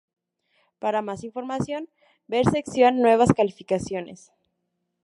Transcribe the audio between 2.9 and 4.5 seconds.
"Nuevas clasificaciones".